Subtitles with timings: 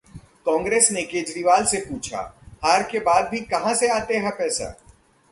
[0.45, 2.23] कांग्रेस ने केजरीवाल से पूछा-
[2.63, 4.75] हार के बाद भी कहां से आता है पैसा?